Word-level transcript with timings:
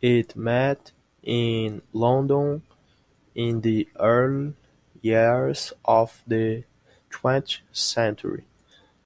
It 0.00 0.36
met 0.36 0.92
in 1.24 1.82
London 1.92 2.62
in 3.34 3.62
the 3.62 3.88
early 3.98 4.54
years 5.02 5.72
of 5.84 6.22
the 6.24 6.62
twentieth 7.10 7.64
century. 7.76 8.44